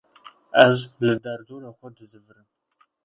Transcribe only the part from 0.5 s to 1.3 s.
Ez li